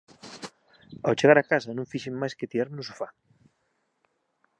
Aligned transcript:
Ao 1.05 1.17
chegar 1.19 1.37
á 1.43 1.45
casa 1.51 1.71
non 1.77 1.89
fixen 1.91 2.15
máis 2.21 2.33
que 2.37 2.49
tirarme 2.51 2.77
no 2.77 2.87
sofá 2.89 3.09